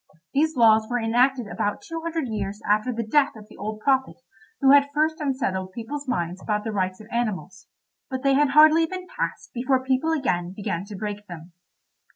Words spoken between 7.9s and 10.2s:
but they had hardly been passed before people